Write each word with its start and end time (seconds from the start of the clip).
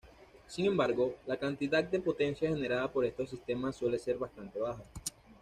Sin 0.47 0.65
embargo, 0.65 1.15
la 1.27 1.37
cantidad 1.37 1.83
de 1.83 1.99
potencia 1.99 2.49
generada 2.49 2.91
por 2.91 3.05
estos 3.05 3.29
sistemas 3.29 3.75
suele 3.75 3.99
ser 3.99 4.17
bastante 4.17 4.57
baja. 4.57 4.81